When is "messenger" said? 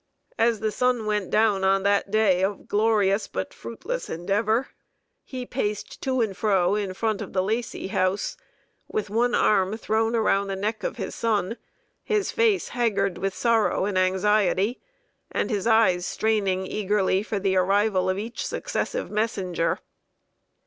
19.11-19.77